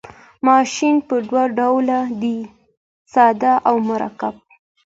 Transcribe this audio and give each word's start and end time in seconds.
ماشین 0.47 0.95
په 1.07 1.15
دوه 1.27 1.43
ډوله 1.57 1.99
دی 2.21 2.37
ساده 3.13 3.53
او 3.67 3.75
مرکب. 3.89 4.35